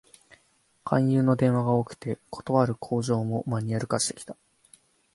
[0.83, 4.35] 勧誘の電話が多くて、断る口上もマニュアル化してきた